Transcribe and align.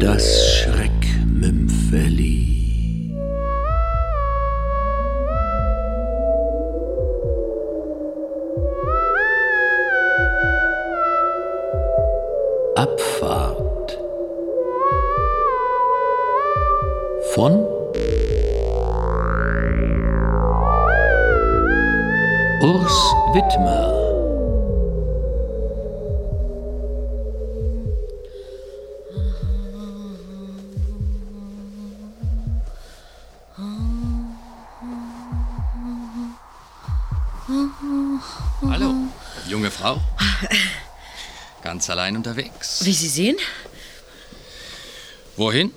Das 0.00 0.24
Schreckmümpfeli. 0.56 2.46
Abfahrt 12.76 13.98
von 17.34 17.52
Urs 22.62 23.14
Wittmer. 23.34 23.99
Junge 39.50 39.70
Frau. 39.70 40.00
Ganz 41.62 41.90
allein 41.90 42.16
unterwegs. 42.16 42.84
Wie 42.84 42.94
Sie 42.94 43.08
sehen? 43.08 43.36
Wohin? 45.36 45.74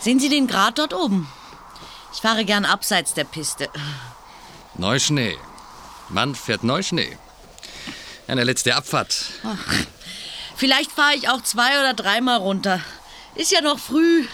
Sehen 0.00 0.20
Sie 0.20 0.28
den 0.28 0.46
Grat 0.46 0.78
dort 0.78 0.94
oben? 0.94 1.30
Ich 2.14 2.20
fahre 2.20 2.44
gern 2.44 2.64
abseits 2.64 3.14
der 3.14 3.24
Piste. 3.24 3.68
Neuschnee. 4.74 5.36
Mann 6.08 6.34
fährt 6.34 6.62
Neuschnee. 6.62 7.18
Eine 8.26 8.44
letzte 8.44 8.74
Abfahrt. 8.76 9.26
Vielleicht 10.56 10.92
fahre 10.92 11.14
ich 11.14 11.28
auch 11.28 11.42
zwei 11.42 11.80
oder 11.80 11.94
dreimal 11.94 12.38
runter. 12.38 12.80
Ist 13.34 13.52
ja 13.52 13.60
noch 13.60 13.78
früh. 13.78 14.26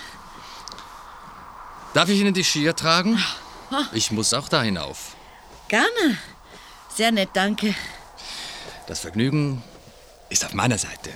Darf 1.95 2.09
ich 2.09 2.21
Ihnen 2.21 2.35
die 2.35 2.45
Skier 2.45 2.77
tragen? 2.77 3.23
Ich 3.93 4.11
muss 4.11 4.35
auch 4.35 4.49
da 4.49 4.63
hinauf. 4.63 5.17
Gerne. 5.69 6.19
Sehr 6.97 7.11
nett, 7.11 7.31
danke. 7.33 7.75
Das 8.87 9.01
Vergnügen 9.01 9.63
ist 10.29 10.45
auf 10.45 10.55
meiner 10.55 10.79
Seite. 10.79 11.11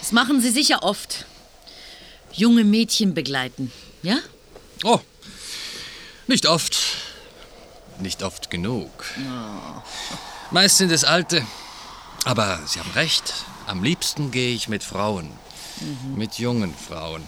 Das 0.00 0.12
machen 0.12 0.40
Sie 0.40 0.50
sicher 0.50 0.82
oft. 0.82 1.24
Junge 2.32 2.64
Mädchen 2.64 3.14
begleiten, 3.14 3.72
ja? 4.02 4.18
Oh, 4.84 5.00
nicht 6.26 6.46
oft. 6.46 6.76
Nicht 7.98 8.22
oft 8.22 8.50
genug. 8.50 8.90
Meist 10.50 10.76
sind 10.78 10.92
es 10.92 11.04
alte. 11.04 11.46
Aber 12.24 12.60
Sie 12.66 12.78
haben 12.80 12.90
recht. 12.92 13.32
Am 13.66 13.82
liebsten 13.82 14.30
gehe 14.30 14.54
ich 14.54 14.68
mit 14.68 14.84
Frauen. 14.84 15.30
Mit 16.14 16.38
jungen 16.38 16.74
Frauen. 16.74 17.26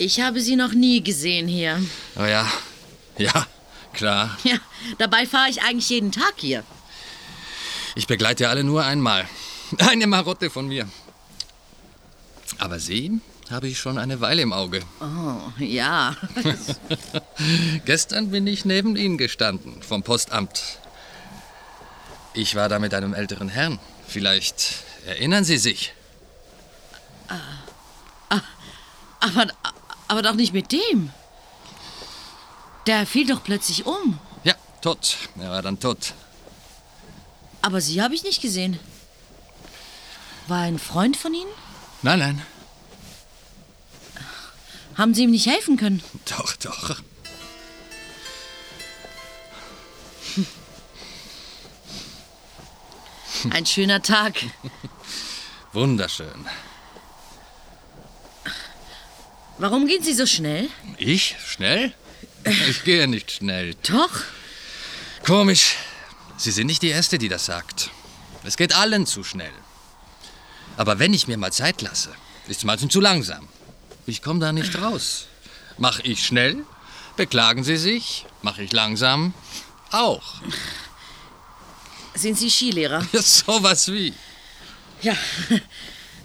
Ich 0.00 0.20
habe 0.20 0.40
Sie 0.40 0.54
noch 0.54 0.72
nie 0.72 1.02
gesehen 1.02 1.48
hier. 1.48 1.82
Oh 2.16 2.24
ja, 2.24 2.46
ja, 3.18 3.46
klar. 3.92 4.38
Ja, 4.44 4.58
dabei 4.96 5.26
fahre 5.26 5.50
ich 5.50 5.60
eigentlich 5.62 5.88
jeden 5.90 6.12
Tag 6.12 6.34
hier. 6.36 6.62
Ich 7.96 8.06
begleite 8.06 8.48
alle 8.48 8.62
nur 8.62 8.84
einmal. 8.84 9.28
Eine 9.78 10.06
Marotte 10.06 10.50
von 10.50 10.68
mir. 10.68 10.88
Aber 12.58 12.78
Sie 12.78 13.20
habe 13.50 13.66
ich 13.66 13.78
schon 13.78 13.98
eine 13.98 14.20
Weile 14.20 14.42
im 14.42 14.52
Auge. 14.52 14.82
Oh, 15.00 15.62
ja. 15.62 16.14
Gestern 17.84 18.30
bin 18.30 18.46
ich 18.46 18.64
neben 18.64 18.94
Ihnen 18.94 19.16
gestanden, 19.16 19.82
vom 19.82 20.02
Postamt. 20.02 20.78
Ich 22.34 22.54
war 22.54 22.68
da 22.68 22.78
mit 22.78 22.94
einem 22.94 23.14
älteren 23.14 23.48
Herrn. 23.48 23.78
Vielleicht 24.06 24.84
erinnern 25.06 25.44
Sie 25.44 25.56
sich. 25.56 25.94
Aber, 29.20 29.46
aber 30.08 30.22
doch 30.22 30.34
nicht 30.34 30.52
mit 30.52 30.72
dem. 30.72 31.10
Der 32.86 33.06
fiel 33.06 33.26
doch 33.26 33.44
plötzlich 33.44 33.86
um. 33.86 34.18
Ja, 34.44 34.54
tot. 34.80 35.16
Er 35.38 35.50
war 35.50 35.62
dann 35.62 35.78
tot. 35.78 36.14
Aber 37.62 37.80
Sie 37.80 38.00
habe 38.02 38.14
ich 38.14 38.22
nicht 38.22 38.40
gesehen. 38.40 38.78
War 40.46 40.62
ein 40.62 40.78
Freund 40.78 41.16
von 41.16 41.34
Ihnen? 41.34 41.50
Nein, 42.02 42.18
nein. 42.18 42.42
Haben 44.96 45.14
Sie 45.14 45.22
ihm 45.22 45.30
nicht 45.30 45.46
helfen 45.46 45.76
können? 45.76 46.02
Doch, 46.24 46.56
doch. 46.56 46.96
Ein 53.50 53.66
schöner 53.66 54.02
Tag. 54.02 54.34
Wunderschön. 55.72 56.46
Warum 59.58 59.86
gehen 59.86 60.02
Sie 60.02 60.14
so 60.14 60.24
schnell? 60.26 60.68
Ich? 60.98 61.34
Schnell? 61.44 61.92
Ich 62.68 62.84
gehe 62.84 63.08
nicht 63.08 63.32
schnell. 63.32 63.74
Doch. 63.88 64.22
Komisch. 65.26 65.74
Sie 66.36 66.52
sind 66.52 66.68
nicht 66.68 66.82
die 66.82 66.88
Erste, 66.90 67.18
die 67.18 67.28
das 67.28 67.46
sagt. 67.46 67.90
Es 68.44 68.56
geht 68.56 68.74
allen 68.74 69.04
zu 69.06 69.24
schnell. 69.24 69.52
Aber 70.76 71.00
wenn 71.00 71.12
ich 71.12 71.26
mir 71.26 71.36
mal 71.36 71.52
Zeit 71.52 71.82
lasse, 71.82 72.10
ist 72.46 72.58
es 72.58 72.64
meistens 72.64 72.92
zu 72.92 73.00
langsam. 73.00 73.48
Ich 74.06 74.22
komme 74.22 74.38
da 74.38 74.52
nicht 74.52 74.80
raus. 74.80 75.26
Mach 75.76 75.98
ich 76.00 76.24
schnell, 76.24 76.64
beklagen 77.16 77.64
Sie 77.64 77.76
sich. 77.76 78.26
Mach 78.42 78.58
ich 78.58 78.72
langsam, 78.72 79.34
auch. 79.90 80.22
Sind 82.14 82.38
Sie 82.38 82.48
Skilehrer? 82.50 83.06
Ja, 83.12 83.22
sowas 83.22 83.90
wie. 83.92 84.14
Ja. 85.02 85.16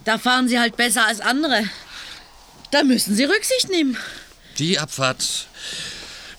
Da 0.05 0.17
fahren 0.17 0.49
Sie 0.49 0.59
halt 0.59 0.75
besser 0.75 1.07
als 1.07 1.21
andere. 1.21 1.63
Da 2.73 2.83
müssen 2.83 3.15
Sie 3.15 3.23
Rücksicht 3.25 3.69
nehmen. 3.69 3.95
Die 4.57 4.79
Abfahrt, 4.79 5.45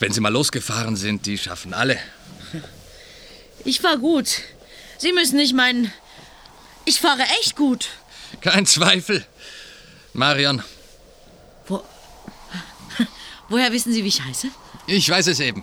wenn 0.00 0.10
Sie 0.10 0.20
mal 0.20 0.32
losgefahren 0.32 0.96
sind, 0.96 1.26
die 1.26 1.38
schaffen 1.38 1.72
alle. 1.72 1.96
Ich 3.64 3.80
fahr 3.80 3.98
gut. 3.98 4.40
Sie 4.98 5.12
müssen 5.12 5.36
nicht 5.36 5.54
meinen. 5.54 5.92
Ich 6.86 7.00
fahre 7.00 7.22
echt 7.40 7.54
gut. 7.54 7.86
Kein 8.40 8.66
Zweifel. 8.66 9.24
Marion, 10.12 10.64
Wo, 11.68 11.84
woher 13.48 13.70
wissen 13.70 13.92
Sie, 13.92 14.02
wie 14.02 14.08
ich 14.08 14.20
heiße? 14.20 14.48
ich 14.88 15.08
weiß 15.08 15.28
es 15.28 15.38
eben. 15.38 15.62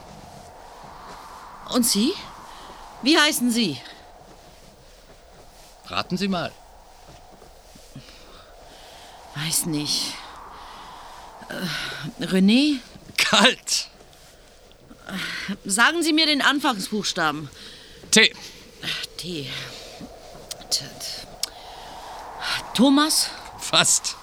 Und 1.73 1.85
Sie? 1.85 2.13
Wie 3.01 3.17
heißen 3.17 3.51
Sie? 3.51 3.77
Raten 5.87 6.15
Sie 6.15 6.29
mal. 6.29 6.53
Weiß 9.35 9.65
nicht. 9.65 10.13
Äh, 11.49 12.25
René? 12.25 12.79
Kalt. 13.17 13.87
Sagen 15.65 16.03
Sie 16.03 16.13
mir 16.13 16.25
den 16.25 16.41
Anfangsbuchstaben. 16.41 17.49
T. 18.11 18.33
T. 19.17 19.49
T. 20.69 20.85
Thomas? 22.73 23.29
Fast. 23.59 24.15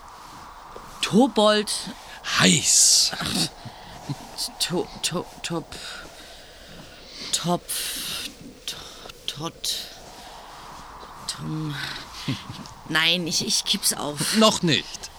Tobold? 1.02 1.70
Heiß. 2.40 3.12
To, 4.60 4.86
to, 5.02 5.26
top. 5.42 5.74
Topf. 7.32 8.28
To- 8.66 8.76
Tot. 9.26 9.74
Tom. 11.28 11.74
Nein, 12.88 13.26
ich, 13.26 13.46
ich 13.46 13.64
kipp's 13.64 13.92
auf. 13.92 14.36
Noch 14.36 14.62
nicht. 14.62 15.10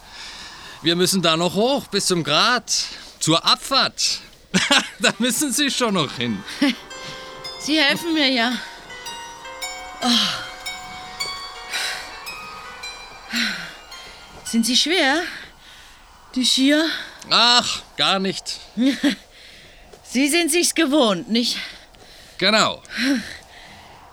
Wir 0.81 0.95
müssen 0.95 1.21
da 1.21 1.35
noch 1.35 1.55
hoch, 1.55 1.87
bis 1.87 2.05
zum 2.05 2.23
Grat. 2.23 2.71
Zur 3.19 3.45
Abfahrt. 3.45 4.19
da 4.99 5.13
müssen 5.19 5.51
Sie 5.51 5.69
schon 5.69 5.95
noch 5.95 6.15
hin. 6.15 6.41
Sie 7.59 7.77
helfen 7.77 8.13
mir 8.13 8.29
ja. 8.29 8.53
Oh. 10.01 10.07
Sind 14.45 14.65
sie 14.65 14.77
schwer? 14.77 15.21
Die 16.33 16.45
Skier? 16.45 16.85
Ach, 17.29 17.81
gar 17.97 18.17
nicht. 18.19 18.59
Sie 20.03 20.27
sind 20.27 20.49
sich's 20.49 20.73
gewohnt, 20.73 21.29
nicht? 21.29 21.57
Genau. 22.37 22.81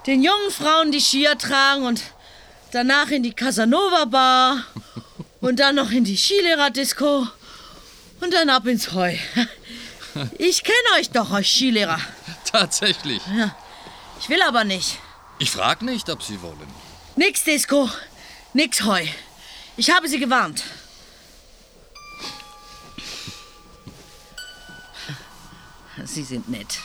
Den 0.07 0.23
jungen 0.23 0.51
Frauen 0.51 0.91
die 0.91 1.01
Skier 1.01 1.39
tragen 1.39 1.87
und 1.87 2.03
danach 2.73 3.11
in 3.11 3.23
die 3.23 3.33
Casanova 3.33 4.05
Bar 4.05 4.65
und 5.47 5.61
dann 5.61 5.77
noch 5.77 5.91
in 5.93 6.03
die 6.05 6.17
Skilehrerdisco 6.17 7.29
und 8.21 8.35
dann 8.35 8.51
ab 8.51 8.67
ins 8.67 8.93
Heu. 8.93 9.17
Ich 10.39 10.65
kenne 10.65 10.99
euch 10.99 11.11
doch, 11.11 11.31
euch 11.31 11.47
Skilehrer. 11.53 12.01
Tatsächlich. 12.51 13.21
Ich 14.19 14.31
will 14.31 14.41
aber 14.41 14.65
nicht. 14.65 14.99
Ich 15.39 15.51
frage 15.51 15.85
nicht, 15.85 16.09
ob 16.09 16.23
Sie 16.23 16.41
wollen. 16.41 16.73
Nix 17.17 17.45
Disco, 17.45 17.91
nix 18.55 18.83
Heu. 18.83 19.05
Ich 19.77 19.91
habe 19.91 20.09
sie 20.09 20.19
gewarnt. 20.19 20.65
Sie 26.07 26.25
sind 26.25 26.49
nett. 26.49 26.79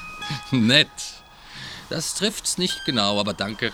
Nett. 0.52 0.90
Das 1.90 2.16
trifft's 2.16 2.58
nicht 2.58 2.84
genau, 2.86 3.18
aber 3.18 3.34
danke. 3.34 3.72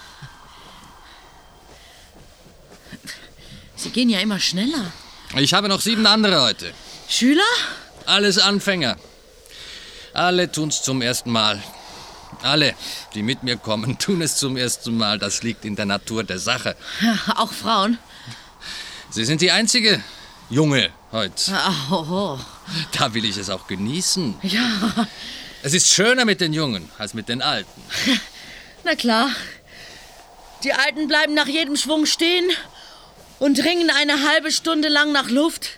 Sie 3.87 3.93
gehen 3.93 4.09
ja 4.09 4.19
immer 4.19 4.37
schneller. 4.37 4.91
Ich 5.37 5.53
habe 5.53 5.69
noch 5.69 5.79
sieben 5.79 6.05
andere 6.07 6.41
heute. 6.41 6.73
Schüler? 7.07 7.41
Alles 8.05 8.37
Anfänger. 8.37 8.97
Alle 10.13 10.51
tun's 10.51 10.83
zum 10.83 11.01
ersten 11.01 11.31
Mal. 11.31 11.63
Alle, 12.41 12.75
die 13.13 13.23
mit 13.23 13.43
mir 13.43 13.55
kommen, 13.55 13.97
tun 14.05 14.21
es 14.21 14.35
zum 14.35 14.57
ersten 14.57 14.97
Mal. 14.97 15.19
Das 15.19 15.41
liegt 15.41 15.63
in 15.63 15.77
der 15.77 15.85
Natur 15.85 16.25
der 16.25 16.37
Sache. 16.37 16.75
Auch 17.37 17.53
Frauen? 17.53 17.97
Sie 19.09 19.23
sind 19.23 19.39
die 19.39 19.51
einzige 19.51 20.03
Junge 20.49 20.89
heute. 21.13 21.53
Oho. 21.89 22.41
Da 22.91 23.13
will 23.13 23.23
ich 23.23 23.37
es 23.37 23.49
auch 23.49 23.67
genießen. 23.67 24.35
Ja, 24.43 25.07
Es 25.63 25.73
ist 25.73 25.87
schöner 25.87 26.25
mit 26.25 26.41
den 26.41 26.51
Jungen 26.51 26.89
als 26.97 27.13
mit 27.13 27.29
den 27.29 27.41
Alten. 27.41 27.81
na 28.83 28.95
klar. 28.95 29.29
Die 30.65 30.73
Alten 30.73 31.07
bleiben 31.07 31.33
nach 31.35 31.47
jedem 31.47 31.77
Schwung 31.77 32.05
stehen 32.05 32.49
und 33.39 33.63
ringen 33.63 33.89
eine 33.89 34.27
halbe 34.27 34.51
Stunde 34.51 34.89
lang 34.89 35.11
nach 35.11 35.29
Luft. 35.29 35.69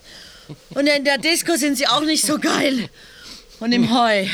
Und 0.72 0.88
in 0.88 1.06
der 1.06 1.18
Disco 1.18 1.56
sind 1.56 1.78
sie 1.78 1.88
auch 1.88 2.02
nicht 2.02 2.26
so 2.26 2.40
geil. 2.40 2.90
Und 3.60 3.72
im 3.72 3.94
Heu. 3.94 4.28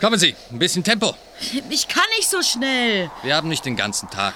Kommen 0.00 0.18
Sie, 0.18 0.34
ein 0.50 0.58
bisschen 0.58 0.84
Tempo. 0.84 1.16
Ich 1.70 1.88
kann 1.88 2.04
nicht 2.16 2.28
so 2.28 2.42
schnell. 2.42 3.10
Wir 3.22 3.34
haben 3.34 3.48
nicht 3.48 3.64
den 3.64 3.76
ganzen 3.76 4.10
Tag. 4.10 4.34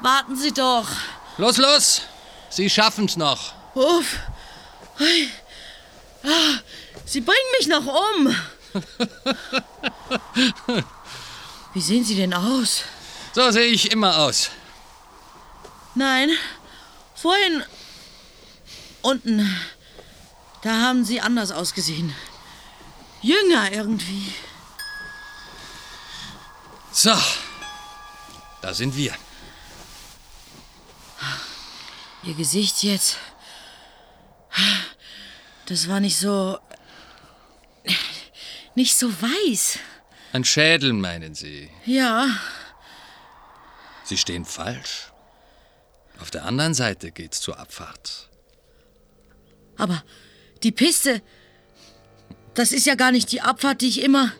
Warten 0.00 0.36
Sie 0.36 0.52
doch. 0.52 0.88
Los, 1.36 1.58
los! 1.58 2.02
Sie 2.50 2.70
schaffen's 2.70 3.16
noch. 3.16 3.52
Uff. 3.74 4.16
Ah, 6.24 6.58
Sie 7.04 7.20
bringen 7.20 7.36
mich 7.58 7.68
noch 7.68 7.86
um. 7.86 8.34
Wie 11.74 11.80
sehen 11.80 12.04
Sie 12.04 12.14
denn 12.14 12.32
aus? 12.32 12.84
So 13.34 13.50
sehe 13.50 13.66
ich 13.66 13.90
immer 13.90 14.18
aus. 14.18 14.50
Nein, 15.94 16.30
vorhin 17.24 17.64
unten, 19.00 19.48
da 20.60 20.72
haben 20.82 21.06
Sie 21.06 21.22
anders 21.22 21.52
ausgesehen. 21.52 22.14
Jünger 23.22 23.72
irgendwie. 23.72 24.30
So, 26.92 27.16
da 28.60 28.74
sind 28.74 28.94
wir. 28.94 29.14
Ihr 32.24 32.34
Gesicht 32.34 32.82
jetzt, 32.82 33.16
das 35.64 35.88
war 35.88 36.00
nicht 36.00 36.18
so, 36.18 36.58
nicht 38.74 38.94
so 38.94 39.08
weiß. 39.08 39.78
Ein 40.34 40.44
Schädel, 40.44 40.92
meinen 40.92 41.34
Sie. 41.34 41.70
Ja, 41.86 42.28
Sie 44.04 44.18
stehen 44.18 44.44
falsch. 44.44 45.13
Auf 46.20 46.30
der 46.30 46.44
anderen 46.44 46.74
Seite 46.74 47.10
geht's 47.10 47.40
zur 47.40 47.58
Abfahrt. 47.58 48.28
aber 49.76 50.02
die 50.62 50.72
Piste, 50.72 51.20
das 52.54 52.72
ist 52.72 52.86
ja 52.86 52.94
gar 52.94 53.12
nicht 53.12 53.30
die 53.32 53.40
Abfahrt, 53.42 53.82
die 53.82 53.88
ich 53.88 54.02
immer, 54.02 54.32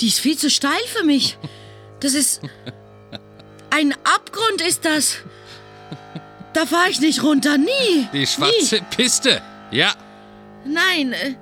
die 0.00 0.06
ist 0.08 0.18
viel 0.18 0.36
zu 0.36 0.50
steil 0.50 0.80
für 0.86 1.04
mich. 1.04 1.38
Das 2.00 2.14
ist, 2.14 2.40
ein 3.70 3.92
Abgrund 4.04 4.60
ist 4.66 4.84
das. 4.84 5.18
Da 6.54 6.66
fahre 6.66 6.90
ich 6.90 7.00
nicht 7.00 7.22
runter, 7.22 7.56
nie. 7.56 8.08
Die 8.12 8.26
schwarze 8.26 8.80
Piste. 8.94 9.40
Ja, 9.70 9.94
Nie. 10.64 10.74
Nein, 10.74 11.12
äh, 11.12 11.34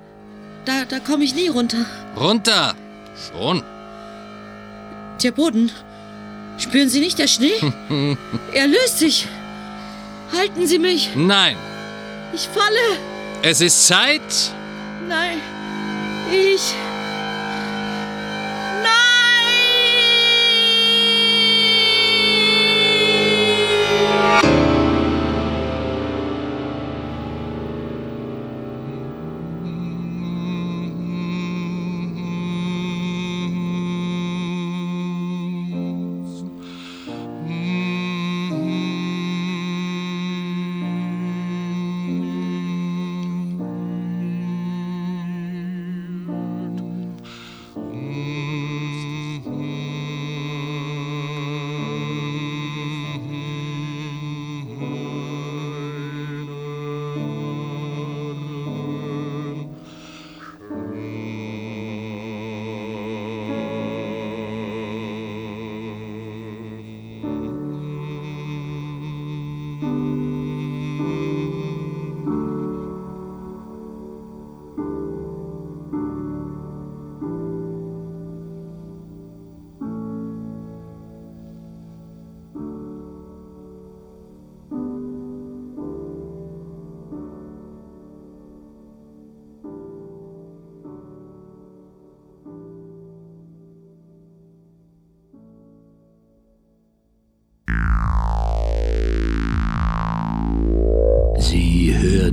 da, 0.65 0.85
da 0.85 0.99
komme 0.99 1.23
ich 1.23 1.33
nie 1.35 1.47
runter. 1.47 1.85
runter. 2.15 2.75
Schon. 3.31 3.63
Der 5.23 5.31
Boden. 5.31 5.71
Spüren 6.61 6.89
Sie 6.89 6.99
nicht 6.99 7.17
der 7.17 7.27
Schnee? 7.27 7.53
er 8.53 8.67
löst 8.67 8.99
sich. 8.99 9.27
Halten 10.31 10.67
Sie 10.67 10.79
mich. 10.79 11.09
Nein, 11.15 11.57
Ich 12.33 12.47
falle. 12.47 12.97
es 13.41 13.59
ist 13.61 13.87
Zeit. 13.87 14.21
Nein. 15.09 15.39
Ich. 16.31 16.61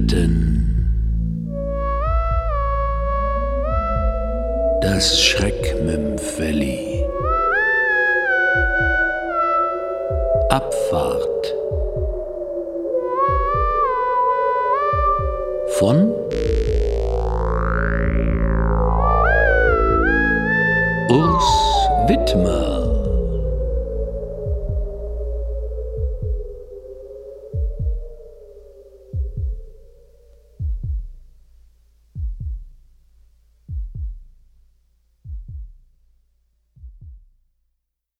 Sie 0.08 0.16
hörten 0.16 0.64
das 4.80 5.20
Schreckmümpfeli. 5.20 7.04
Abfahrt 10.50 11.54
von 15.78 16.12
Urs 21.10 21.44
Wittmer. 22.06 22.87